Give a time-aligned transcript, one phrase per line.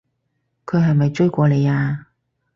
[0.65, 2.07] 佢係咪追過你啊？